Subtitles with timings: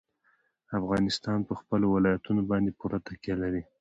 [0.79, 3.61] افغانستان په خپلو ولایتونو باندې پوره تکیه لري.